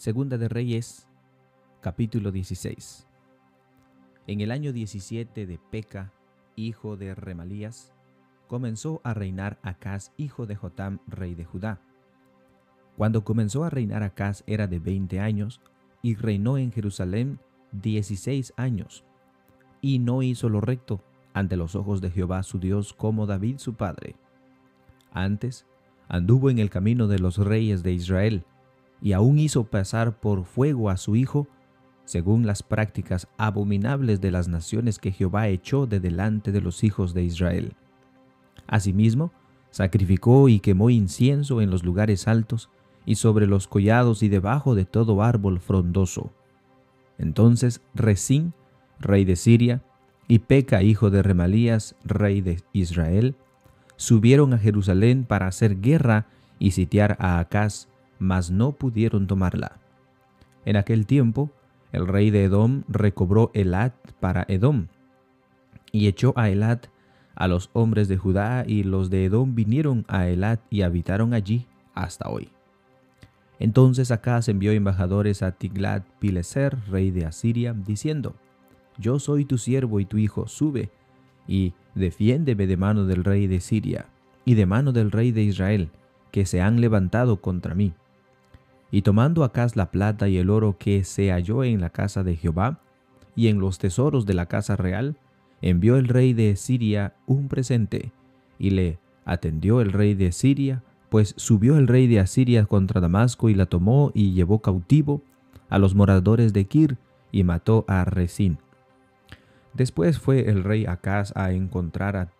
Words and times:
Segunda 0.00 0.38
de 0.38 0.48
Reyes, 0.48 1.06
capítulo 1.82 2.32
16. 2.32 3.06
En 4.28 4.40
el 4.40 4.50
año 4.50 4.72
17 4.72 5.46
de 5.46 5.58
Peca, 5.70 6.10
hijo 6.56 6.96
de 6.96 7.14
Remalías, 7.14 7.92
comenzó 8.48 9.02
a 9.04 9.12
reinar 9.12 9.58
Acaz, 9.60 10.14
hijo 10.16 10.46
de 10.46 10.56
Jotam, 10.56 11.00
rey 11.06 11.34
de 11.34 11.44
Judá. 11.44 11.82
Cuando 12.96 13.24
comenzó 13.24 13.62
a 13.62 13.68
reinar 13.68 14.02
Acaz 14.02 14.42
era 14.46 14.66
de 14.66 14.78
20 14.78 15.20
años, 15.20 15.60
y 16.00 16.14
reinó 16.14 16.56
en 16.56 16.72
Jerusalén 16.72 17.38
16 17.72 18.54
años, 18.56 19.04
y 19.82 19.98
no 19.98 20.22
hizo 20.22 20.48
lo 20.48 20.62
recto 20.62 21.04
ante 21.34 21.58
los 21.58 21.74
ojos 21.74 22.00
de 22.00 22.10
Jehová 22.10 22.42
su 22.42 22.58
Dios 22.58 22.94
como 22.94 23.26
David 23.26 23.58
su 23.58 23.74
padre. 23.74 24.16
Antes, 25.12 25.66
anduvo 26.08 26.48
en 26.48 26.58
el 26.58 26.70
camino 26.70 27.06
de 27.06 27.18
los 27.18 27.36
reyes 27.36 27.82
de 27.82 27.92
Israel, 27.92 28.46
y 29.02 29.12
aún 29.12 29.38
hizo 29.38 29.64
pasar 29.64 30.20
por 30.20 30.44
fuego 30.44 30.90
a 30.90 30.96
su 30.96 31.16
hijo, 31.16 31.48
según 32.04 32.46
las 32.46 32.62
prácticas 32.62 33.28
abominables 33.36 34.20
de 34.20 34.30
las 34.30 34.48
naciones 34.48 34.98
que 34.98 35.12
Jehová 35.12 35.48
echó 35.48 35.86
de 35.86 36.00
delante 36.00 36.52
de 36.52 36.60
los 36.60 36.82
hijos 36.82 37.14
de 37.14 37.22
Israel. 37.22 37.74
Asimismo, 38.66 39.32
sacrificó 39.70 40.48
y 40.48 40.60
quemó 40.60 40.90
incienso 40.90 41.60
en 41.60 41.70
los 41.70 41.84
lugares 41.84 42.26
altos, 42.28 42.68
y 43.06 43.14
sobre 43.16 43.46
los 43.46 43.66
collados 43.66 44.22
y 44.22 44.28
debajo 44.28 44.74
de 44.74 44.84
todo 44.84 45.22
árbol 45.22 45.58
frondoso. 45.58 46.32
Entonces 47.18 47.80
Resín, 47.94 48.52
rey 48.98 49.24
de 49.24 49.36
Siria, 49.36 49.82
y 50.28 50.40
Peca, 50.40 50.82
hijo 50.82 51.10
de 51.10 51.22
Remalías, 51.22 51.96
rey 52.04 52.40
de 52.40 52.62
Israel, 52.72 53.34
subieron 53.96 54.54
a 54.54 54.58
Jerusalén 54.58 55.24
para 55.24 55.46
hacer 55.46 55.80
guerra 55.80 56.26
y 56.58 56.70
sitiar 56.70 57.16
a 57.18 57.38
Acaz, 57.40 57.88
mas 58.20 58.52
no 58.52 58.72
pudieron 58.72 59.26
tomarla. 59.26 59.80
En 60.64 60.76
aquel 60.76 61.06
tiempo, 61.06 61.50
el 61.90 62.06
rey 62.06 62.30
de 62.30 62.44
Edom 62.44 62.84
recobró 62.86 63.50
Elat 63.54 63.94
para 64.20 64.44
Edom, 64.48 64.86
y 65.90 66.06
echó 66.06 66.32
a 66.36 66.50
Elat 66.50 66.86
a 67.34 67.48
los 67.48 67.70
hombres 67.72 68.06
de 68.06 68.16
Judá, 68.16 68.62
y 68.64 68.84
los 68.84 69.10
de 69.10 69.24
Edom 69.24 69.56
vinieron 69.56 70.04
a 70.06 70.28
Elat 70.28 70.60
y 70.70 70.82
habitaron 70.82 71.34
allí 71.34 71.66
hasta 71.94 72.28
hoy. 72.28 72.50
Entonces 73.58 74.12
Acaz 74.12 74.48
envió 74.48 74.70
embajadores 74.70 75.42
a 75.42 75.52
Tiglat 75.52 76.04
Pileser, 76.20 76.78
rey 76.88 77.10
de 77.10 77.26
Asiria, 77.26 77.74
diciendo, 77.74 78.36
Yo 78.96 79.18
soy 79.18 79.44
tu 79.44 79.58
siervo 79.58 79.98
y 79.98 80.04
tu 80.04 80.16
hijo, 80.16 80.46
sube 80.46 80.90
y 81.50 81.74
defiéndeme 81.96 82.68
de 82.68 82.76
mano 82.76 83.06
del 83.06 83.24
rey 83.24 83.48
de 83.48 83.60
Siria 83.60 84.06
y 84.44 84.54
de 84.54 84.66
mano 84.66 84.92
del 84.92 85.10
rey 85.10 85.32
de 85.32 85.42
Israel, 85.42 85.90
que 86.30 86.46
se 86.46 86.60
han 86.60 86.80
levantado 86.80 87.40
contra 87.40 87.74
mí. 87.74 87.92
Y 88.90 89.02
tomando 89.02 89.44
Acaz 89.44 89.76
la 89.76 89.90
plata 89.90 90.28
y 90.28 90.38
el 90.38 90.50
oro 90.50 90.76
que 90.78 91.04
se 91.04 91.30
halló 91.30 91.64
en 91.64 91.80
la 91.80 91.90
casa 91.90 92.22
de 92.24 92.36
Jehová, 92.36 92.80
y 93.36 93.48
en 93.48 93.60
los 93.60 93.78
tesoros 93.78 94.26
de 94.26 94.34
la 94.34 94.46
casa 94.46 94.76
real, 94.76 95.16
envió 95.62 95.96
el 95.96 96.08
rey 96.08 96.32
de 96.32 96.56
Siria 96.56 97.14
un 97.26 97.48
presente, 97.48 98.12
y 98.58 98.70
le 98.70 98.98
atendió 99.24 99.80
el 99.80 99.92
rey 99.92 100.14
de 100.14 100.32
Siria, 100.32 100.82
pues 101.08 101.34
subió 101.36 101.76
el 101.76 101.88
rey 101.88 102.06
de 102.06 102.20
Asiria 102.20 102.66
contra 102.66 103.00
Damasco 103.00 103.48
y 103.48 103.54
la 103.54 103.66
tomó 103.66 104.12
y 104.14 104.32
llevó 104.32 104.60
cautivo 104.60 105.22
a 105.68 105.78
los 105.78 105.94
moradores 105.94 106.52
de 106.52 106.64
Kir 106.66 106.98
y 107.32 107.44
mató 107.44 107.84
a 107.88 108.04
Resín. 108.04 108.58
Después 109.74 110.18
fue 110.18 110.48
el 110.48 110.64
rey 110.64 110.86
Acaz 110.86 111.36
a 111.36 111.52
encontrar 111.52 112.16
a, 112.16 112.32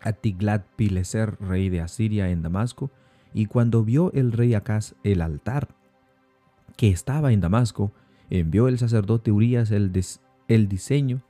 a 0.00 0.12
Tiglat-Pileser, 0.12 1.38
rey 1.40 1.68
de 1.68 1.80
Asiria, 1.80 2.30
en 2.30 2.42
Damasco, 2.42 2.90
y 3.32 3.46
cuando 3.46 3.84
vio 3.84 4.12
el 4.12 4.32
rey 4.32 4.54
Acaz 4.54 4.94
el 5.04 5.22
altar 5.22 5.68
que 6.76 6.88
estaba 6.88 7.32
en 7.32 7.40
Damasco, 7.40 7.92
envió 8.28 8.68
el 8.68 8.78
sacerdote 8.78 9.32
Urias 9.32 9.70
el, 9.70 9.92
diseño 10.68 11.22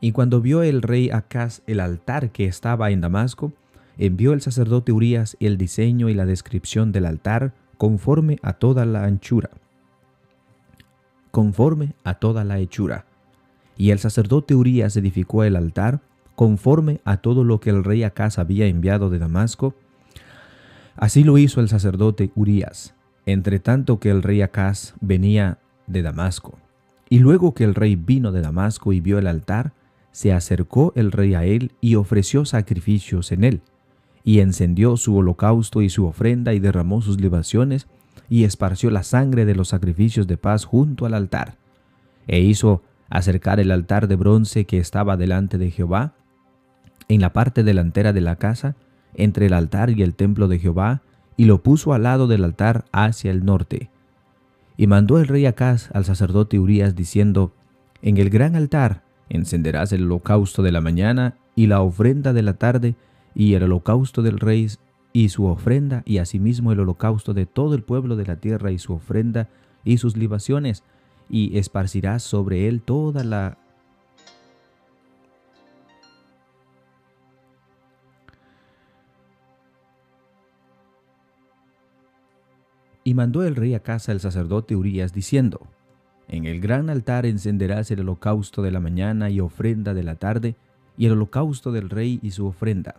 Y 0.00 0.12
cuando 0.12 0.40
vio 0.40 0.62
el 0.62 0.82
rey 0.82 1.10
Acaz 1.10 1.62
el 1.66 1.80
altar 1.80 2.30
que 2.30 2.46
estaba 2.46 2.90
en 2.90 3.00
Damasco, 3.00 3.52
envió 3.98 4.32
el 4.32 4.40
sacerdote 4.40 4.92
Urias 4.92 5.36
el 5.40 5.56
diseño 5.56 6.08
y 6.08 6.14
la 6.14 6.26
descripción 6.26 6.92
del 6.92 7.06
altar 7.06 7.54
conforme 7.78 8.38
a 8.42 8.54
toda 8.54 8.84
la 8.84 9.04
anchura, 9.04 9.50
conforme 11.30 11.94
a 12.04 12.14
toda 12.14 12.44
la 12.44 12.58
hechura. 12.58 13.06
Y 13.76 13.90
el 13.90 13.98
sacerdote 13.98 14.54
Urias 14.54 14.96
edificó 14.96 15.44
el 15.44 15.56
altar 15.56 16.00
conforme 16.36 17.00
a 17.04 17.16
todo 17.16 17.42
lo 17.42 17.58
que 17.58 17.70
el 17.70 17.82
rey 17.82 18.04
Acaz 18.04 18.38
había 18.38 18.66
enviado 18.66 19.10
de 19.10 19.18
Damasco. 19.18 19.74
Así 20.94 21.24
lo 21.24 21.38
hizo 21.38 21.60
el 21.60 21.68
sacerdote 21.68 22.30
Urías, 22.36 22.94
entre 23.24 23.58
tanto 23.58 23.98
que 23.98 24.10
el 24.10 24.22
rey 24.22 24.42
Acaz 24.42 24.94
venía 25.00 25.58
de 25.86 26.02
Damasco. 26.02 26.58
Y 27.08 27.18
luego 27.18 27.54
que 27.54 27.64
el 27.64 27.74
rey 27.74 27.96
vino 27.96 28.32
de 28.32 28.42
Damasco 28.42 28.92
y 28.92 29.00
vio 29.00 29.18
el 29.18 29.26
altar, 29.26 29.72
se 30.12 30.32
acercó 30.32 30.92
el 30.94 31.10
rey 31.10 31.34
a 31.34 31.44
él 31.44 31.72
y 31.80 31.96
ofreció 31.96 32.44
sacrificios 32.44 33.32
en 33.32 33.44
él, 33.44 33.62
y 34.24 34.40
encendió 34.40 34.96
su 34.96 35.16
holocausto 35.16 35.82
y 35.82 35.88
su 35.88 36.06
ofrenda 36.06 36.52
y 36.52 36.58
derramó 36.58 37.00
sus 37.00 37.20
libaciones, 37.20 37.86
y 38.28 38.44
esparció 38.44 38.90
la 38.90 39.02
sangre 39.02 39.44
de 39.44 39.54
los 39.54 39.68
sacrificios 39.68 40.26
de 40.26 40.36
paz 40.36 40.64
junto 40.64 41.06
al 41.06 41.14
altar, 41.14 41.56
e 42.26 42.40
hizo 42.40 42.82
acercar 43.08 43.60
el 43.60 43.70
altar 43.70 44.08
de 44.08 44.16
bronce 44.16 44.64
que 44.64 44.78
estaba 44.78 45.16
delante 45.16 45.58
de 45.58 45.70
Jehová, 45.70 46.14
en 47.08 47.20
la 47.20 47.32
parte 47.32 47.62
delantera 47.62 48.12
de 48.12 48.20
la 48.20 48.36
casa, 48.36 48.76
entre 49.14 49.46
el 49.46 49.52
altar 49.52 49.90
y 49.90 50.02
el 50.02 50.14
templo 50.14 50.48
de 50.48 50.58
Jehová, 50.58 51.02
y 51.36 51.44
lo 51.44 51.62
puso 51.62 51.92
al 51.92 52.04
lado 52.04 52.26
del 52.26 52.44
altar 52.44 52.84
hacia 52.92 53.30
el 53.30 53.44
norte. 53.44 53.90
Y 54.76 54.86
mandó 54.86 55.18
el 55.18 55.26
rey 55.26 55.46
Acaz 55.46 55.90
al 55.92 56.04
sacerdote 56.04 56.58
Urías 56.58 56.94
diciendo, 56.94 57.52
En 58.02 58.18
el 58.18 58.30
gran 58.30 58.56
altar 58.56 59.02
encenderás 59.28 59.92
el 59.92 60.04
holocausto 60.04 60.62
de 60.62 60.72
la 60.72 60.80
mañana 60.80 61.36
y 61.54 61.66
la 61.66 61.80
ofrenda 61.80 62.32
de 62.32 62.42
la 62.42 62.54
tarde, 62.54 62.94
y 63.34 63.54
el 63.54 63.64
holocausto 63.64 64.22
del 64.22 64.38
rey 64.38 64.68
y 65.12 65.28
su 65.30 65.46
ofrenda, 65.46 66.02
y 66.04 66.18
asimismo 66.18 66.72
el 66.72 66.80
holocausto 66.80 67.34
de 67.34 67.46
todo 67.46 67.74
el 67.74 67.82
pueblo 67.82 68.16
de 68.16 68.26
la 68.26 68.36
tierra 68.36 68.70
y 68.70 68.78
su 68.78 68.94
ofrenda 68.94 69.48
y 69.84 69.98
sus 69.98 70.16
libaciones, 70.16 70.82
y 71.28 71.58
esparcirás 71.58 72.22
sobre 72.22 72.68
él 72.68 72.82
toda 72.82 73.24
la 73.24 73.58
mandó 83.16 83.42
el 83.42 83.56
rey 83.56 83.74
a 83.74 83.80
casa 83.80 84.12
el 84.12 84.20
sacerdote 84.20 84.76
Urías, 84.76 85.12
diciendo, 85.12 85.66
En 86.28 86.44
el 86.44 86.60
gran 86.60 86.90
altar 86.90 87.26
encenderás 87.26 87.90
el 87.90 88.00
holocausto 88.00 88.62
de 88.62 88.70
la 88.70 88.78
mañana 88.78 89.30
y 89.30 89.40
ofrenda 89.40 89.94
de 89.94 90.04
la 90.04 90.16
tarde, 90.16 90.54
y 90.98 91.06
el 91.06 91.12
holocausto 91.12 91.72
del 91.72 91.90
rey 91.90 92.20
y 92.22 92.30
su 92.30 92.46
ofrenda. 92.46 92.96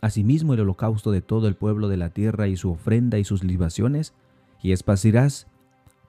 Asimismo 0.00 0.54
el 0.54 0.60
holocausto 0.60 1.12
de 1.12 1.20
todo 1.20 1.48
el 1.48 1.54
pueblo 1.54 1.88
de 1.88 1.98
la 1.98 2.10
tierra 2.10 2.48
y 2.48 2.56
su 2.56 2.70
ofrenda 2.70 3.18
y 3.18 3.24
sus 3.24 3.44
libaciones, 3.44 4.14
y 4.62 4.72
esparcirás, 4.72 5.46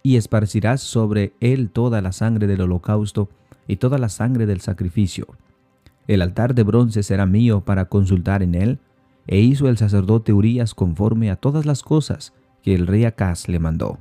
y 0.03 0.15
esparcirás 0.15 0.81
sobre 0.81 1.33
él 1.41 1.69
toda 1.69 2.01
la 2.01 2.13
sangre 2.13 2.47
del 2.47 2.61
holocausto 2.61 3.29
y 3.67 3.75
toda 3.75 3.97
la 3.97 4.09
sangre 4.09 4.45
del 4.45 4.61
sacrificio. 4.61 5.27
El 6.07 6.21
altar 6.21 6.55
de 6.55 6.63
bronce 6.63 7.03
será 7.03 7.25
mío 7.25 7.59
para 7.61 7.85
consultar 7.85 8.41
en 8.41 8.55
él, 8.55 8.79
e 9.27 9.39
hizo 9.41 9.67
el 9.67 9.77
sacerdote 9.77 10.31
Urías 10.31 10.73
conforme 10.73 11.29
a 11.29 11.35
todas 11.35 11.65
las 11.65 11.83
cosas 11.83 12.33
que 12.67 12.75
el 12.75 12.85
rey 12.85 13.05
Acaz 13.05 13.47
le 13.47 13.59
mandó. 13.59 13.97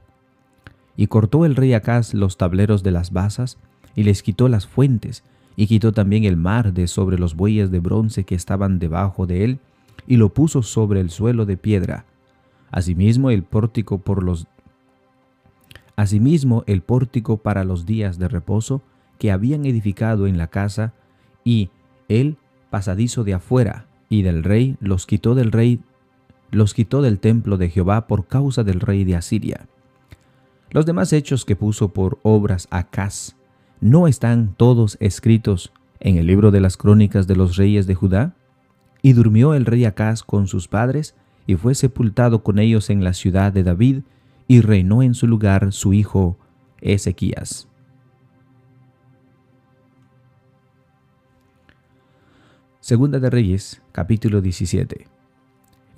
Y 0.96 1.06
cortó 1.06 1.46
el 1.46 1.54
rey 1.54 1.72
Acaz 1.72 2.14
los 2.14 2.36
tableros 2.36 2.82
de 2.82 2.90
las 2.90 3.12
basas, 3.12 3.58
y 3.94 4.02
les 4.02 4.24
quitó 4.24 4.48
las 4.48 4.66
fuentes, 4.66 5.22
y 5.54 5.68
quitó 5.68 5.92
también 5.92 6.24
el 6.24 6.36
mar 6.36 6.72
de 6.72 6.88
sobre 6.88 7.16
los 7.16 7.36
bueyes 7.36 7.70
de 7.70 7.78
bronce 7.78 8.24
que 8.24 8.34
estaban 8.34 8.80
debajo 8.80 9.24
de 9.24 9.44
él, 9.44 9.60
y 10.08 10.16
lo 10.16 10.30
puso 10.30 10.64
sobre 10.64 10.98
el 10.98 11.10
suelo 11.10 11.46
de 11.46 11.56
piedra. 11.56 12.06
Asimismo 12.72 13.30
el 13.30 13.44
pórtico 13.44 13.98
por 13.98 14.24
los 14.24 14.48
Asimismo 15.94 16.64
el 16.66 16.82
pórtico 16.82 17.36
para 17.36 17.62
los 17.62 17.86
días 17.86 18.18
de 18.18 18.26
reposo 18.26 18.82
que 19.20 19.30
habían 19.30 19.64
edificado 19.64 20.26
en 20.26 20.38
la 20.38 20.48
casa, 20.48 20.92
y 21.44 21.70
el 22.08 22.36
pasadizo 22.70 23.22
de 23.22 23.34
afuera 23.34 23.86
y 24.08 24.22
del 24.22 24.42
rey 24.42 24.76
los 24.80 25.06
quitó 25.06 25.36
del 25.36 25.52
rey 25.52 25.78
los 26.50 26.74
quitó 26.74 27.02
del 27.02 27.18
templo 27.18 27.56
de 27.56 27.70
Jehová 27.70 28.06
por 28.06 28.26
causa 28.26 28.64
del 28.64 28.80
rey 28.80 29.04
de 29.04 29.16
Asiria. 29.16 29.68
Los 30.70 30.86
demás 30.86 31.12
hechos 31.12 31.44
que 31.44 31.56
puso 31.56 31.92
por 31.92 32.18
obras 32.22 32.68
Acaz, 32.70 33.36
¿no 33.80 34.08
están 34.08 34.54
todos 34.56 34.96
escritos 35.00 35.72
en 36.00 36.16
el 36.16 36.26
libro 36.26 36.50
de 36.50 36.60
las 36.60 36.76
crónicas 36.76 37.26
de 37.26 37.36
los 37.36 37.56
reyes 37.56 37.86
de 37.86 37.94
Judá? 37.94 38.34
Y 39.02 39.12
durmió 39.12 39.54
el 39.54 39.66
rey 39.66 39.84
Acaz 39.84 40.22
con 40.22 40.48
sus 40.48 40.68
padres, 40.68 41.14
y 41.46 41.54
fue 41.54 41.74
sepultado 41.74 42.42
con 42.42 42.58
ellos 42.58 42.90
en 42.90 43.04
la 43.04 43.12
ciudad 43.12 43.52
de 43.52 43.62
David, 43.62 44.02
y 44.48 44.60
reinó 44.60 45.02
en 45.02 45.14
su 45.14 45.26
lugar 45.26 45.72
su 45.72 45.92
hijo 45.92 46.36
Ezequías. 46.80 47.68
Segunda 52.80 53.18
de 53.18 53.30
Reyes, 53.30 53.82
capítulo 53.92 54.40
17. 54.40 55.15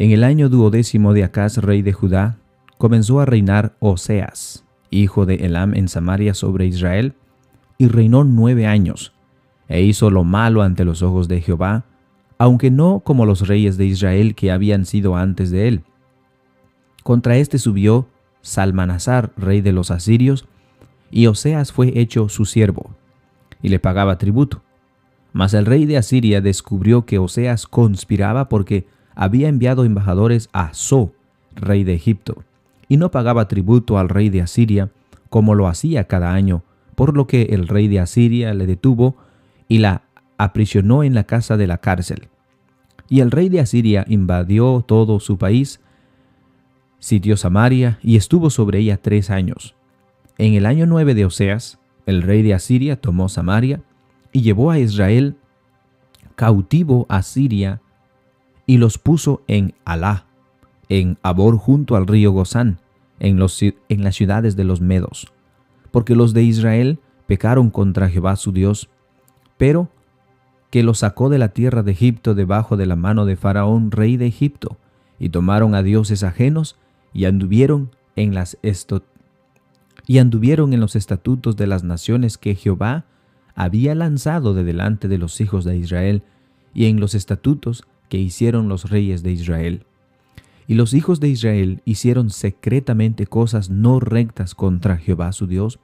En 0.01 0.13
el 0.13 0.23
año 0.23 0.49
duodécimo 0.49 1.13
de 1.13 1.25
Acaz, 1.25 1.57
rey 1.57 1.83
de 1.83 1.93
Judá, 1.93 2.39
comenzó 2.79 3.19
a 3.19 3.25
reinar 3.25 3.75
Oseas, 3.81 4.65
hijo 4.91 5.27
de 5.27 5.35
Elam 5.47 5.75
en 5.75 5.89
Samaria 5.89 6.35
sobre 6.35 6.67
Israel, 6.67 7.15
y 7.79 7.89
reinó 7.89 8.23
nueve 8.23 8.65
años, 8.69 9.13
e 9.67 9.83
hizo 9.83 10.11
lo 10.11 10.23
malo 10.23 10.63
ante 10.63 10.85
los 10.85 11.03
ojos 11.03 11.27
de 11.27 11.41
Jehová, 11.41 11.85
aunque 12.39 12.71
no 12.71 13.01
como 13.01 13.27
los 13.27 13.49
reyes 13.49 13.77
de 13.77 13.87
Israel 13.87 14.37
que 14.37 14.53
habían 14.53 14.87
sido 14.87 15.17
antes 15.17 15.51
de 15.51 15.67
él. 15.67 15.83
Contra 17.03 17.37
éste 17.37 17.59
subió 17.59 18.07
Salmanasar, 18.41 19.33
rey 19.37 19.63
de 19.63 19.73
los 19.73 19.91
asirios, 19.91 20.47
y 21.11 21.27
Oseas 21.27 21.73
fue 21.73 21.99
hecho 21.99 22.29
su 22.29 22.45
siervo, 22.45 22.95
y 23.63 23.69
le 23.69 23.81
pagaba 23.81 24.17
tributo. 24.17 24.63
Mas 25.33 25.55
el 25.55 25.67
rey 25.67 25.87
de 25.87 25.97
Asiria 25.97 26.41
descubrió 26.41 27.05
que 27.05 27.19
Oseas 27.19 27.67
conspiraba 27.67 28.49
porque 28.49 28.87
había 29.19 29.49
enviado 29.49 29.85
embajadores 29.85 30.49
a 30.53 30.73
So, 30.75 31.13
rey 31.57 31.83
de 31.83 31.93
Egipto, 31.93 32.45
y 32.89 32.99
no 32.99 33.11
pagaba 33.11 33.49
tributo 33.49 33.99
al 33.99 34.09
rey 34.09 34.31
de 34.31 34.43
Asiria, 34.43 34.91
como 35.29 35.57
lo 35.57 35.67
hacía 35.67 36.05
cada 36.05 36.33
año, 36.33 36.63
por 36.95 37.17
lo 37.17 37.27
que 37.27 37.43
el 37.51 37.67
rey 37.67 37.89
de 37.89 37.99
Asiria 37.99 38.55
le 38.55 38.65
detuvo 38.67 39.17
y 39.67 39.79
la 39.79 40.03
aprisionó 40.39 41.03
en 41.03 41.15
la 41.15 41.25
casa 41.25 41.57
de 41.57 41.67
la 41.67 41.79
cárcel. 41.79 42.29
Y 43.09 43.19
el 43.19 43.33
rey 43.33 43.49
de 43.49 43.59
Asiria 43.59 44.05
invadió 44.09 44.85
todo 44.87 45.19
su 45.19 45.37
país, 45.37 45.81
sitió 47.01 47.37
Samaria 47.37 47.99
y 48.03 48.17
estuvo 48.17 48.51
sobre 48.51 48.79
ella 48.79 48.99
tres 48.99 49.31
años. 49.31 49.75
En 50.39 50.55
el 50.55 50.65
año 50.65 50.87
nueve 50.87 51.15
de 51.15 51.25
Oseas, 51.25 51.81
el 52.07 52.23
rey 52.23 52.43
de 52.43 52.55
Asiria 52.55 53.01
tomó 53.01 53.29
Samaria 53.29 53.83
y 54.33 54.43
llevó 54.43 54.71
a 54.71 54.79
Israel 54.79 55.35
cautivo 56.37 57.05
a 57.09 57.23
Siria 57.23 57.81
y 58.69 58.77
los 58.77 58.99
puso 58.99 59.43
en 59.49 59.75
Alá, 59.87 60.27
en 60.91 61.17
Abor 61.23 61.57
junto 61.57 61.97
al 61.97 62.07
río 62.07 62.33
Gozán, 62.33 62.79
en, 63.19 63.39
los, 63.39 63.61
en 63.63 64.05
las 64.05 64.15
ciudades 64.15 64.57
de 64.57 64.65
los 64.65 64.83
Medos, 64.83 65.33
porque 65.91 66.15
los 66.15 66.35
de 66.35 66.43
Israel 66.43 67.01
pecaron 67.27 67.71
contra 67.71 68.11
Jehová 68.11 68.37
su 68.37 68.53
Dios, 68.53 68.91
pero 69.57 69.89
que 70.71 70.83
los 70.83 70.99
sacó 70.99 71.31
de 71.31 71.39
la 71.39 71.49
tierra 71.49 71.83
de 71.83 71.93
Egipto 71.93 72.35
debajo 72.35 72.77
de 72.77 72.85
la 72.85 72.95
mano 72.95 73.25
de 73.25 73.37
Faraón, 73.37 73.91
rey 73.91 74.19
de 74.19 74.27
Egipto, 74.27 74.77
y 75.19 75.31
tomaron 75.31 75.75
a 75.75 75.83
dioses 75.83 76.23
ajenos 76.23 76.77
y 77.15 77.25
anduvieron 77.25 77.91
en 78.17 78.35
las 78.35 78.59
y 80.07 80.19
anduvieron 80.19 80.75
en 80.75 80.81
los 80.81 80.95
estatutos 80.95 81.57
de 81.57 81.67
las 81.67 81.85
naciones 81.85 82.37
que 82.37 82.55
Jehová 82.55 83.07
había 83.55 83.95
lanzado 83.95 84.53
de 84.53 84.63
delante 84.63 85.09
de 85.09 85.17
los 85.17 85.41
hijos 85.41 85.65
de 85.65 85.79
Israel, 85.79 86.23
y 86.75 86.85
en 86.85 87.01
los 87.01 87.15
estatutos 87.15 87.85
que 88.09 88.19
hicieron 88.19 88.69
los 88.69 88.91
reyes 88.91 89.23
de 89.23 89.33
Israel. 89.33 89.85
Y 90.67 90.75
los 90.75 90.93
hijos 90.93 91.21
de 91.21 91.29
Israel 91.29 91.83
hicieron 91.85 92.31
secretamente 92.31 93.27
cosas 93.27 93.71
no 93.71 94.01
rectas 94.01 94.55
contra 94.55 94.99
Jehová 94.99 95.33
su 95.33 95.47
Dios, 95.47 95.79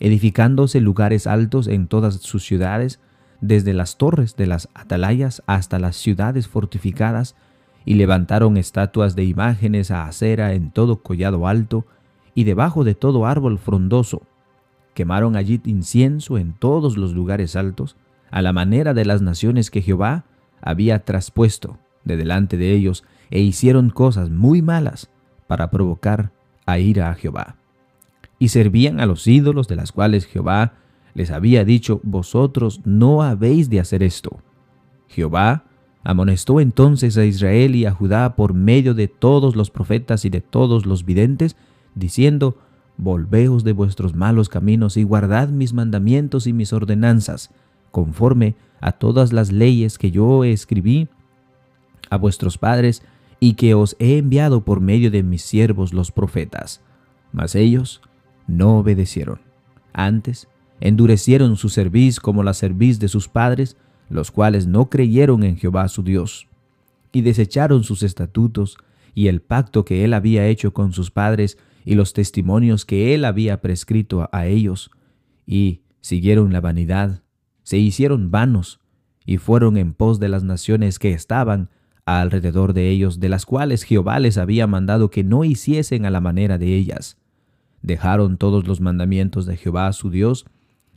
edificándose 0.00 0.80
lugares 0.80 1.26
altos 1.26 1.68
en 1.68 1.86
todas 1.86 2.16
sus 2.16 2.44
ciudades, 2.44 3.00
desde 3.40 3.74
las 3.74 3.96
torres 3.96 4.36
de 4.36 4.46
las 4.46 4.68
atalayas 4.74 5.42
hasta 5.46 5.78
las 5.78 5.96
ciudades 5.96 6.48
fortificadas, 6.48 7.36
y 7.84 7.94
levantaron 7.94 8.56
estatuas 8.56 9.14
de 9.16 9.24
imágenes 9.24 9.90
a 9.90 10.06
acera 10.06 10.52
en 10.52 10.70
todo 10.70 11.02
collado 11.02 11.46
alto, 11.46 11.86
y 12.34 12.44
debajo 12.44 12.84
de 12.84 12.94
todo 12.94 13.26
árbol 13.26 13.58
frondoso. 13.58 14.22
Quemaron 14.94 15.36
allí 15.36 15.60
incienso 15.64 16.38
en 16.38 16.52
todos 16.52 16.96
los 16.96 17.12
lugares 17.12 17.56
altos, 17.56 17.96
a 18.30 18.42
la 18.42 18.52
manera 18.52 18.94
de 18.94 19.04
las 19.04 19.22
naciones 19.22 19.70
que 19.70 19.80
Jehová 19.80 20.24
había 20.60 21.04
traspuesto 21.04 21.78
de 22.04 22.16
delante 22.16 22.56
de 22.56 22.72
ellos, 22.72 23.04
e 23.30 23.40
hicieron 23.40 23.90
cosas 23.90 24.30
muy 24.30 24.62
malas 24.62 25.10
para 25.46 25.70
provocar 25.70 26.32
a 26.66 26.78
ira 26.78 27.10
a 27.10 27.14
Jehová. 27.14 27.56
Y 28.38 28.48
servían 28.48 29.00
a 29.00 29.06
los 29.06 29.26
ídolos 29.26 29.68
de 29.68 29.76
las 29.76 29.92
cuales 29.92 30.26
Jehová 30.26 30.74
les 31.14 31.30
había 31.30 31.64
dicho, 31.64 32.00
vosotros 32.02 32.80
no 32.84 33.22
habéis 33.22 33.68
de 33.70 33.80
hacer 33.80 34.02
esto. 34.02 34.40
Jehová 35.08 35.64
amonestó 36.04 36.60
entonces 36.60 37.18
a 37.18 37.24
Israel 37.24 37.74
y 37.74 37.86
a 37.86 37.92
Judá 37.92 38.36
por 38.36 38.54
medio 38.54 38.94
de 38.94 39.08
todos 39.08 39.56
los 39.56 39.70
profetas 39.70 40.24
y 40.24 40.30
de 40.30 40.40
todos 40.40 40.86
los 40.86 41.04
videntes, 41.04 41.56
diciendo, 41.94 42.58
Volveos 42.96 43.62
de 43.62 43.72
vuestros 43.72 44.14
malos 44.14 44.48
caminos 44.48 44.96
y 44.96 45.04
guardad 45.04 45.50
mis 45.50 45.72
mandamientos 45.72 46.46
y 46.46 46.52
mis 46.52 46.72
ordenanzas, 46.72 47.50
conforme 47.90 48.48
a 48.48 48.67
todas 48.92 49.32
las 49.32 49.52
leyes 49.52 49.98
que 49.98 50.10
yo 50.10 50.44
escribí 50.44 51.08
a 52.10 52.16
vuestros 52.16 52.58
padres 52.58 53.02
y 53.40 53.54
que 53.54 53.74
os 53.74 53.96
he 53.98 54.18
enviado 54.18 54.64
por 54.64 54.80
medio 54.80 55.10
de 55.10 55.22
mis 55.22 55.42
siervos 55.42 55.92
los 55.92 56.10
profetas. 56.10 56.80
Mas 57.32 57.54
ellos 57.54 58.00
no 58.46 58.78
obedecieron. 58.78 59.40
Antes, 59.92 60.48
endurecieron 60.80 61.56
su 61.56 61.68
cerviz 61.68 62.20
como 62.20 62.42
la 62.42 62.54
cerviz 62.54 62.98
de 62.98 63.08
sus 63.08 63.28
padres, 63.28 63.76
los 64.08 64.30
cuales 64.30 64.66
no 64.66 64.88
creyeron 64.88 65.42
en 65.42 65.56
Jehová 65.56 65.88
su 65.88 66.02
Dios, 66.02 66.48
y 67.12 67.22
desecharon 67.22 67.84
sus 67.84 68.02
estatutos 68.02 68.78
y 69.14 69.28
el 69.28 69.40
pacto 69.40 69.84
que 69.84 70.04
él 70.04 70.14
había 70.14 70.46
hecho 70.46 70.72
con 70.72 70.92
sus 70.92 71.10
padres 71.10 71.58
y 71.84 71.94
los 71.94 72.12
testimonios 72.12 72.84
que 72.84 73.14
él 73.14 73.24
había 73.24 73.60
prescrito 73.60 74.28
a 74.32 74.46
ellos, 74.46 74.90
y 75.46 75.80
siguieron 76.00 76.52
la 76.52 76.60
vanidad, 76.60 77.22
se 77.68 77.76
hicieron 77.76 78.30
vanos, 78.30 78.80
y 79.26 79.36
fueron 79.36 79.76
en 79.76 79.92
pos 79.92 80.18
de 80.18 80.30
las 80.30 80.42
naciones 80.42 80.98
que 80.98 81.12
estaban 81.12 81.68
alrededor 82.06 82.72
de 82.72 82.88
ellos, 82.88 83.20
de 83.20 83.28
las 83.28 83.44
cuales 83.44 83.82
Jehová 83.82 84.18
les 84.20 84.38
había 84.38 84.66
mandado 84.66 85.10
que 85.10 85.22
no 85.22 85.44
hiciesen 85.44 86.06
a 86.06 86.10
la 86.10 86.22
manera 86.22 86.56
de 86.56 86.74
ellas. 86.74 87.18
Dejaron 87.82 88.38
todos 88.38 88.66
los 88.66 88.80
mandamientos 88.80 89.44
de 89.44 89.58
Jehová 89.58 89.92
su 89.92 90.08
Dios, 90.08 90.46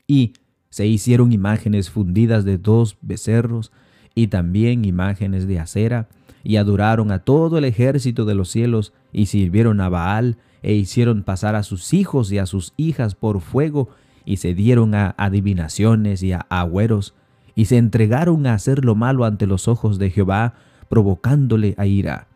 y 0.07 0.31
se 0.69 0.87
hicieron 0.87 1.33
imágenes 1.33 1.89
fundidas 1.89 2.45
de 2.45 2.57
dos 2.57 2.95
becerros, 3.01 3.73
y 4.15 4.27
también 4.27 4.85
imágenes 4.85 5.47
de 5.47 5.59
acera, 5.59 6.07
y 6.41 6.55
adoraron 6.55 7.11
a 7.11 7.19
todo 7.19 7.57
el 7.57 7.65
ejército 7.65 8.23
de 8.23 8.35
los 8.35 8.49
cielos, 8.49 8.93
y 9.11 9.25
sirvieron 9.25 9.81
a 9.81 9.89
Baal, 9.89 10.37
e 10.61 10.73
hicieron 10.73 11.23
pasar 11.23 11.55
a 11.55 11.63
sus 11.63 11.93
hijos 11.93 12.31
y 12.31 12.37
a 12.37 12.45
sus 12.45 12.71
hijas 12.77 13.13
por 13.13 13.41
fuego, 13.41 13.89
y 14.25 14.37
se 14.37 14.53
dieron 14.53 14.95
a 14.95 15.15
adivinaciones 15.17 16.23
y 16.23 16.33
a 16.33 16.45
agüeros, 16.49 17.15
y 17.55 17.65
se 17.65 17.77
entregaron 17.77 18.47
a 18.47 18.53
hacer 18.53 18.85
lo 18.85 18.95
malo 18.95 19.25
ante 19.25 19.47
los 19.47 19.67
ojos 19.67 19.99
de 19.99 20.09
Jehová, 20.09 20.53
provocándole 20.89 21.75
a 21.77 21.85
ira. 21.85 22.27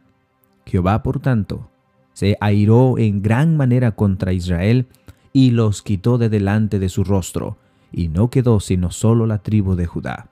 Jehová, 0.66 1.04
por 1.04 1.20
tanto, 1.20 1.69
se 2.14 2.38
airó 2.40 2.98
en 2.98 3.21
gran 3.21 3.57
manera 3.57 3.92
contra 3.92 4.33
Israel, 4.33 4.88
y 5.33 5.52
los 5.52 5.81
quitó 5.81 6.18
de 6.18 6.30
delante 6.30 6.80
de 6.80 6.90
su 6.90 7.04
rostro, 7.04 7.57
y 7.92 8.07
no 8.07 8.30
quedó 8.30 8.59
sino 8.59 8.92
solo 8.92 9.26
la 9.26 9.40
tribu 9.40 9.76
de 9.76 9.86
Judá. 9.86 10.30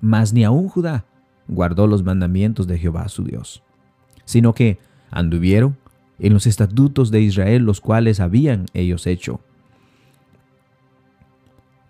Mas 0.00 0.32
ni 0.32 0.44
aun 0.44 0.68
Judá 0.68 1.04
guardó 1.48 1.86
los 1.86 2.02
mandamientos 2.02 2.66
de 2.66 2.78
Jehová 2.78 3.08
su 3.08 3.24
Dios, 3.24 3.62
sino 4.24 4.54
que 4.54 4.78
anduvieron 5.10 5.76
en 6.18 6.32
los 6.32 6.46
estatutos 6.46 7.10
de 7.10 7.20
Israel 7.20 7.64
los 7.64 7.80
cuales 7.80 8.20
habían 8.20 8.66
ellos 8.74 9.06
hecho. 9.06 9.40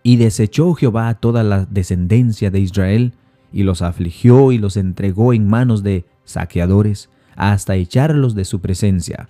Y 0.02 0.16
desechó 0.16 0.74
Jehová 0.74 1.08
a 1.08 1.14
toda 1.14 1.42
la 1.42 1.64
descendencia 1.66 2.50
de 2.50 2.60
Israel, 2.60 3.12
y 3.52 3.62
los 3.62 3.82
afligió 3.82 4.50
y 4.50 4.58
los 4.58 4.76
entregó 4.76 5.32
en 5.32 5.46
manos 5.46 5.82
de 5.82 6.04
saqueadores, 6.24 7.10
hasta 7.36 7.76
echarlos 7.76 8.34
de 8.34 8.44
su 8.44 8.60
presencia, 8.60 9.28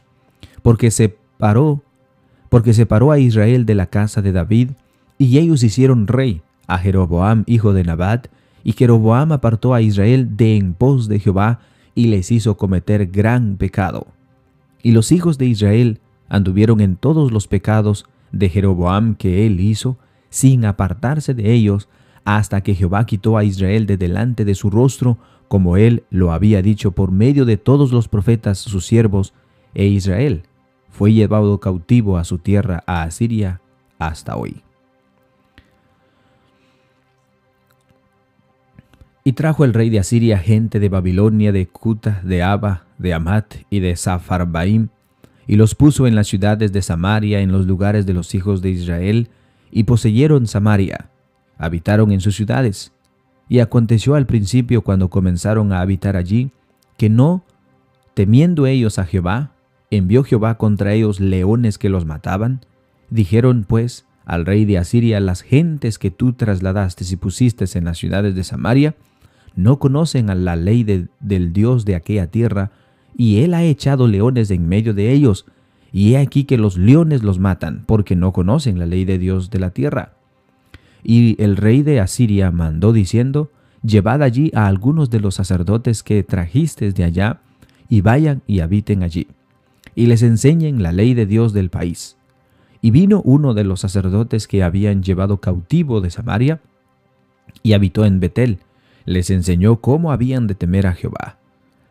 porque 0.63 0.91
separó, 0.91 1.83
porque 2.49 2.75
separó 2.75 3.13
a 3.13 3.19
Israel 3.19 3.67
de 3.67 3.75
la 3.75 3.87
casa 3.87 4.23
de 4.23 4.33
David, 4.33 4.71
y 5.19 5.39
ellos 5.39 5.63
hicieron 5.63 6.07
rey 6.07 6.43
a 6.67 6.79
Jeroboam 6.79 7.45
hijo 7.47 7.73
de 7.73 7.85
Nabat, 7.85 8.29
y 8.65 8.73
Jeroboam 8.73 9.33
apartó 9.33 9.75
a 9.75 9.83
Israel 9.83 10.37
de 10.37 10.57
en 10.57 10.75
pos 10.75 11.09
de 11.09 11.19
Jehová, 11.19 11.61
y 11.95 12.07
les 12.07 12.31
hizo 12.31 12.57
cometer 12.57 13.07
gran 13.07 13.57
pecado. 13.57 14.07
Y 14.83 14.93
los 14.93 15.13
hijos 15.13 15.39
de 15.39 15.47
Israel 15.47 16.01
anduvieron 16.29 16.81
en 16.81 16.97
todos 16.97 17.31
los 17.31 17.47
pecados 17.47 18.07
de 18.33 18.49
Jeroboam 18.49 19.15
que 19.15 19.47
él 19.47 19.61
hizo, 19.61 19.99
sin 20.33 20.65
apartarse 20.65 21.35
de 21.35 21.53
ellos, 21.53 21.91
hasta 22.25 22.63
que 22.63 22.75
Jehová 22.75 23.05
quitó 23.05 23.37
a 23.37 23.45
Israel 23.45 23.85
de 23.85 23.99
delante 23.99 24.47
de 24.47 24.55
su 24.55 24.71
rostro, 24.71 25.19
como 25.47 25.77
él 25.77 26.05
lo 26.09 26.33
había 26.33 26.63
dicho 26.63 26.93
por 26.93 27.13
medio 27.13 27.45
de 27.45 27.59
todos 27.59 27.93
los 27.93 28.09
profetas 28.09 28.59
sus 28.59 28.87
siervos, 28.87 29.35
e 29.75 29.85
Israel 29.85 30.45
fue 30.89 31.13
llevado 31.13 31.61
cautivo 31.61 32.17
a 32.17 32.25
su 32.25 32.39
tierra, 32.39 32.83
a 32.87 33.03
Asiria, 33.03 33.61
hasta 33.99 34.37
hoy. 34.37 34.63
Y 39.25 39.35
trajo 39.35 39.67
el 39.67 39.75
rey 39.75 39.91
de 39.91 39.99
Asiria 39.99 40.39
gente 40.39 40.81
de 40.81 40.89
Babilonia, 40.89 41.53
de 41.53 41.67
Cuta, 41.67 42.23
de 42.25 42.43
Abba, 42.43 42.87
de 42.97 43.13
Amat 43.13 43.57
y 43.69 43.81
de 43.81 43.97
Zapharbaim, 43.97 44.89
y 45.47 45.57
los 45.57 45.75
puso 45.75 46.07
en 46.07 46.15
las 46.15 46.29
ciudades 46.29 46.73
de 46.73 46.81
Samaria, 46.81 47.41
en 47.41 47.53
los 47.53 47.67
lugares 47.67 48.07
de 48.07 48.15
los 48.15 48.35
hijos 48.35 48.63
de 48.63 48.71
Israel, 48.71 49.29
y 49.73 49.85
poseyeron 49.85 50.47
Samaria, 50.47 51.11
habitaron 51.59 52.13
en 52.13 52.21
sus 52.21 52.37
ciudades. 52.37 52.93
Y 53.49 53.59
aconteció 53.59 54.15
al 54.15 54.27
principio, 54.27 54.83
cuando 54.83 55.11
comenzaron 55.11 55.73
a 55.73 55.81
habitar 55.81 56.17
allí, 56.17 56.53
que 56.97 57.11
no, 57.11 57.45
temiendo 58.15 58.67
ellos 58.67 58.99
a 58.99 59.05
Jehová, 59.05 59.53
envió 59.91 60.23
Jehová 60.23 60.57
contra 60.59 60.93
ellos 60.93 61.19
leones 61.19 61.79
que 61.79 61.89
los 61.89 62.07
mataban. 62.07 62.61
Dijeron 63.11 63.65
pues 63.67 64.07
al 64.25 64.47
rey 64.47 64.65
de 64.65 64.79
Asiria, 64.79 65.21
las 65.21 65.43
gentes 65.43 65.99
que 65.99 66.11
tú 66.11 66.33
trasladaste 66.35 67.05
y 67.11 67.17
pusiste 67.17 67.67
en 67.77 67.85
las 67.85 67.99
ciudades 67.99 68.35
de 68.35 68.45
Samaria, 68.45 68.95
no 69.55 69.79
conocen 69.79 70.31
a 70.31 70.35
la 70.35 70.57
ley 70.57 70.85
del 70.85 71.53
Dios 71.53 71.85
de 71.85 71.95
aquella 71.95 72.29
tierra, 72.29 72.71
y 73.17 73.41
él 73.43 73.53
ha 73.53 73.63
echado 73.65 74.07
leones 74.07 74.51
en 74.51 74.69
medio 74.69 74.95
de 74.95 75.13
ellos, 75.13 75.45
y 75.93 76.15
he 76.15 76.19
aquí 76.19 76.45
que 76.45 76.57
los 76.57 76.79
leones 76.79 77.23
los 77.23 77.39
matan, 77.39 77.85
porque 77.87 78.17
no 78.17 78.33
conocen 78.33 78.79
la 78.79 78.87
ley 78.87 79.05
de 79.05 79.19
Dios 79.19 79.51
de 79.51 79.59
la 79.59 79.71
tierra. 79.71 80.15
Y 81.05 81.41
el 81.43 81.57
rey 81.57 81.83
de 81.83 82.01
Asiria 82.01 82.51
mandó 82.51 82.93
diciendo, 82.93 83.51
Llevad 83.85 84.23
allí 84.23 84.53
a 84.55 84.69
algunos 84.69 85.11
de 85.11 85.21
los 85.21 85.35
sacerdotes 85.35 86.03
que 86.03 86.23
trajiste 86.23 86.93
de 86.93 87.05
allá, 87.05 87.41
y 87.89 88.01
vayan 88.01 88.43
y 88.47 88.61
habiten 88.61 89.03
allí, 89.03 89.27
y 89.95 90.07
les 90.07 90.23
enseñen 90.23 90.83
la 90.83 90.93
ley 90.93 91.15
de 91.15 91.27
Dios 91.27 91.53
del 91.53 91.69
país. 91.69 92.17
Y 92.81 92.91
vino 92.91 93.21
uno 93.23 93.55
de 93.55 93.65
los 93.65 93.81
sacerdotes 93.81 94.49
que 94.49 94.63
habían 94.63 95.03
llevado 95.03 95.39
cautivo 95.39 96.01
de 96.01 96.11
Samaria, 96.11 96.61
y 97.63 97.75
habitó 97.75 98.07
en 98.07 98.19
Betel, 98.19 98.61
les 99.05 99.31
enseñó 99.31 99.77
cómo 99.77 100.13
habían 100.13 100.47
de 100.47 100.55
temer 100.55 100.87
a 100.87 100.95
Jehová. 100.95 101.37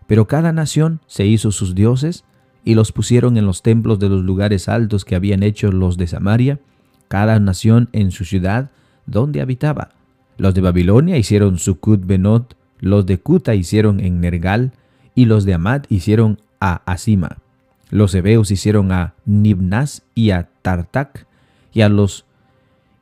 Pero 0.07 0.27
cada 0.27 0.51
nación 0.53 1.01
se 1.07 1.25
hizo 1.25 1.51
sus 1.51 1.75
dioses, 1.75 2.23
y 2.63 2.75
los 2.75 2.91
pusieron 2.91 3.37
en 3.37 3.45
los 3.45 3.61
templos 3.61 3.99
de 3.99 4.09
los 4.09 4.23
lugares 4.23 4.69
altos 4.69 5.05
que 5.05 5.15
habían 5.15 5.43
hecho 5.43 5.71
los 5.71 5.97
de 5.97 6.07
Samaria, 6.07 6.59
cada 7.07 7.39
nación 7.39 7.89
en 7.91 8.11
su 8.11 8.25
ciudad 8.25 8.71
donde 9.05 9.41
habitaba. 9.41 9.89
Los 10.37 10.53
de 10.53 10.61
Babilonia 10.61 11.17
hicieron 11.17 11.57
Sucut 11.57 12.05
Benot, 12.05 12.55
los 12.79 13.05
de 13.05 13.19
Cuta 13.19 13.55
hicieron 13.55 13.99
en 13.99 14.21
Nergal, 14.21 14.71
y 15.13 15.25
los 15.25 15.43
de 15.45 15.53
Amad 15.53 15.83
hicieron 15.89 16.39
a 16.59 16.81
Asima. 16.85 17.37
Los 17.89 18.15
hebeos 18.15 18.49
hicieron 18.51 18.91
a 18.91 19.13
Nibnas 19.25 20.03
y 20.15 20.31
a 20.31 20.49
Tartak, 20.61 21.27
y 21.73 21.81
a 21.81 21.89
los 21.89 22.25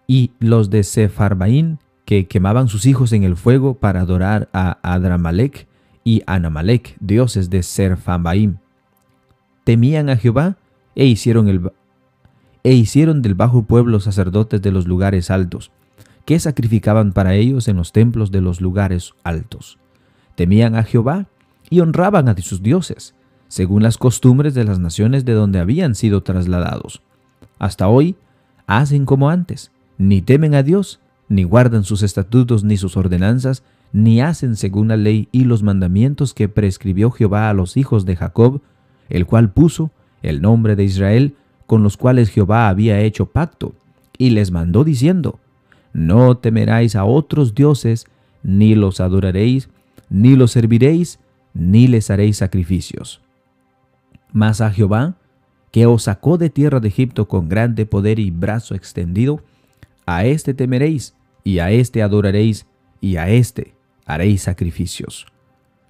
y 0.08 0.32
los 0.40 0.72
de 0.72 0.84
Sefarbaín, 0.84 1.78
que 2.06 2.26
quemaban 2.26 2.68
sus 2.70 2.88
hijos 2.88 3.14
en 3.14 3.24
el 3.24 3.36
fuego 3.36 3.76
para 3.76 4.02
adorar 4.02 4.50
a 4.52 4.80
Adramalek 4.82 5.68
y 6.04 6.24
Anamalek, 6.26 6.98
dioses 7.00 7.52
de 7.52 7.62
Serfabaim 7.62 8.58
temían 9.70 10.10
a 10.10 10.18
Jehová 10.18 10.58
e 10.96 11.06
hicieron, 11.06 11.48
el, 11.48 11.62
e 12.64 12.74
hicieron 12.74 13.22
del 13.22 13.36
bajo 13.36 13.62
pueblo 13.62 14.00
sacerdotes 14.00 14.64
de 14.64 14.72
los 14.72 14.88
lugares 14.88 15.30
altos, 15.30 15.70
que 16.26 16.40
sacrificaban 16.40 17.12
para 17.12 17.36
ellos 17.36 17.68
en 17.68 17.78
los 17.78 17.92
templos 17.92 18.32
de 18.32 18.42
los 18.42 18.62
lugares 18.62 19.14
altos. 19.24 19.78
Temían 20.34 20.74
a 20.74 20.82
Jehová 20.82 21.28
y 21.70 21.82
honraban 21.82 22.30
a 22.30 22.38
sus 22.38 22.64
dioses, 22.64 23.14
según 23.48 23.84
las 23.84 24.00
costumbres 24.00 24.56
de 24.56 24.64
las 24.64 24.80
naciones 24.80 25.24
de 25.24 25.34
donde 25.34 25.60
habían 25.60 25.94
sido 25.94 26.24
trasladados. 26.24 27.04
Hasta 27.60 27.90
hoy 27.90 28.16
hacen 28.66 29.06
como 29.06 29.30
antes, 29.30 29.72
ni 30.00 30.24
temen 30.24 30.56
a 30.56 30.64
Dios, 30.64 31.00
ni 31.28 31.44
guardan 31.44 31.84
sus 31.84 32.02
estatutos 32.02 32.64
ni 32.64 32.76
sus 32.78 32.98
ordenanzas, 32.98 33.62
ni 33.94 34.20
hacen 34.20 34.56
según 34.56 34.88
la 34.88 34.98
ley 34.98 35.30
y 35.32 35.44
los 35.44 35.62
mandamientos 35.62 36.34
que 36.34 36.50
prescribió 36.50 37.12
Jehová 37.12 37.52
a 37.52 37.54
los 37.54 37.78
hijos 37.78 38.08
de 38.08 38.16
Jacob, 38.16 38.64
el 39.10 39.26
cual 39.26 39.52
puso 39.52 39.92
el 40.22 40.42
nombre 40.42 40.76
de 40.76 40.84
Israel, 40.84 41.36
con 41.66 41.84
los 41.84 41.98
cuales 41.98 42.30
Jehová 42.30 42.70
había 42.70 43.02
hecho 43.02 43.28
pacto, 43.28 43.74
y 44.18 44.32
les 44.32 44.52
mandó 44.52 44.84
diciendo, 44.84 45.40
No 45.94 46.38
temeráis 46.38 46.96
a 46.96 47.06
otros 47.06 47.56
dioses, 47.56 48.08
ni 48.44 48.76
los 48.76 49.00
adoraréis, 49.00 49.70
ni 50.10 50.36
los 50.36 50.52
serviréis, 50.52 51.20
ni 51.54 51.88
les 51.88 52.10
haréis 52.10 52.38
sacrificios. 52.38 53.22
Mas 54.32 54.62
a 54.62 54.72
Jehová, 54.72 55.16
que 55.72 55.86
os 55.86 56.04
sacó 56.04 56.38
de 56.38 56.50
tierra 56.50 56.80
de 56.80 56.88
Egipto 56.88 57.28
con 57.28 57.50
grande 57.50 57.86
poder 57.86 58.20
y 58.20 58.32
brazo 58.32 58.76
extendido, 58.76 59.42
a 60.06 60.26
éste 60.26 60.54
temeréis, 60.54 61.14
y 61.44 61.60
a 61.60 61.72
éste 61.72 62.02
adoraréis, 62.02 62.66
y 63.02 63.18
a 63.18 63.30
éste 63.30 63.74
haréis 64.06 64.42
sacrificios. 64.42 65.28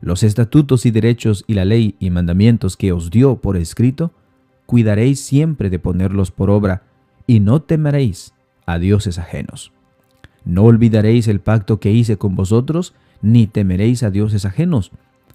Los 0.01 0.23
estatutos 0.23 0.85
y 0.85 0.91
derechos 0.91 1.43
y 1.47 1.53
la 1.53 1.65
ley 1.65 1.95
y 1.99 2.09
mandamientos 2.09 2.77
que 2.77 2.91
os 2.91 3.09
dio 3.11 3.37
por 3.37 3.57
escrito, 3.57 4.11
cuidaréis 4.65 5.19
siempre 5.19 5.69
de 5.69 5.79
ponerlos 5.79 6.31
por 6.31 6.49
obra, 6.49 6.83
y 7.27 7.39
no 7.39 7.61
temeréis 7.61 8.33
a 8.65 8.79
dioses 8.79 9.19
ajenos. 9.19 9.71
No 10.45 10.63
olvidaréis 10.63 11.27
el 11.27 11.41
pacto 11.41 11.79
que 11.79 11.91
hice 11.91 12.17
con 12.17 12.35
vosotros, 12.35 12.93
ni 13.21 13.47
temeréis 13.47 14.03
a 14.03 14.09
dioses 14.09 14.45
ajenos, 14.45 14.91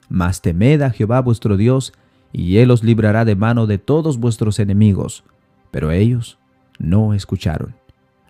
mas 0.08 0.40
temed 0.40 0.82
a 0.82 0.90
Jehová 0.90 1.20
vuestro 1.20 1.56
Dios, 1.56 1.92
y 2.32 2.56
él 2.58 2.70
os 2.70 2.82
librará 2.82 3.24
de 3.24 3.36
mano 3.36 3.66
de 3.66 3.78
todos 3.78 4.18
vuestros 4.18 4.58
enemigos. 4.58 5.24
Pero 5.70 5.90
ellos 5.90 6.38
no 6.78 7.14
escucharon. 7.14 7.74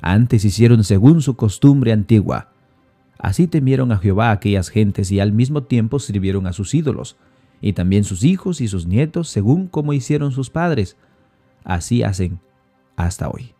Antes 0.01 0.45
hicieron 0.45 0.85
según 0.85 1.23
su 1.23 1.37
costumbre 1.37 1.93
antigua, 1.93 2.51
Así 3.19 3.47
temieron 3.47 3.93
a 3.93 3.99
Jehová 3.99 4.31
aquellas 4.31 4.69
gentes 4.69 5.11
y 5.11 5.21
al 5.21 5.33
mismo 5.33 5.63
tiempo 5.63 5.99
sirvieron 5.99 6.47
a 6.47 6.53
sus 6.53 6.75
ídolos, 6.75 7.17
y 7.61 7.73
también 7.73 8.05
sus 8.05 8.25
hijos 8.25 8.61
y 8.61 8.69
sus 8.69 8.87
nietos, 8.87 9.29
según 9.29 9.69
como 9.69 9.93
hicieron 9.93 10.33
sus 10.33 10.51
padres. 10.51 10.97
Así 11.65 12.03
hacen 12.03 12.41
hasta 12.97 13.29
hoy. 13.29 13.55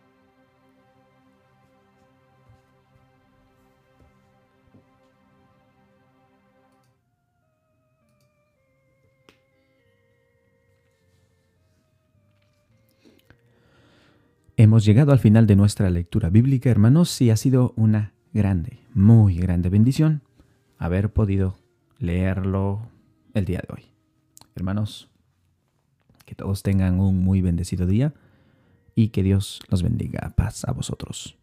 Hemos 14.57 14.85
llegado 14.85 15.11
al 15.11 15.19
final 15.19 15.47
de 15.47 15.57
nuestra 15.57 15.89
lectura 15.89 16.29
bíblica, 16.29 16.69
hermanos, 16.69 17.21
y 17.21 17.29
ha 17.29 17.35
sido 17.35 17.73
una 17.75 18.14
grande, 18.35 18.79
muy 18.93 19.37
grande 19.37 19.69
bendición 19.69 20.21
haber 20.77 21.13
podido 21.13 21.57
leerlo 21.99 22.81
el 23.33 23.45
día 23.45 23.63
de 23.65 23.73
hoy. 23.73 23.85
Hermanos, 24.55 25.09
que 26.25 26.35
todos 26.35 26.61
tengan 26.61 26.99
un 26.99 27.23
muy 27.23 27.41
bendecido 27.41 27.87
día 27.87 28.13
y 28.93 29.07
que 29.09 29.23
Dios 29.23 29.61
los 29.69 29.83
bendiga. 29.83 30.33
Paz 30.35 30.65
a 30.65 30.73
vosotros. 30.73 31.37